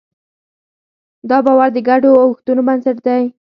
دا 1.29 1.37
باور 1.45 1.69
د 1.73 1.77
ګډو 1.89 2.11
ارزښتونو 2.23 2.61
بنسټ 2.67 2.97
دی. 3.07 3.23